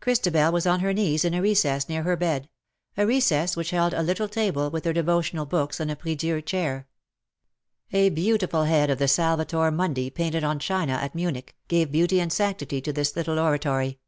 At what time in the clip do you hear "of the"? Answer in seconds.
8.90-9.06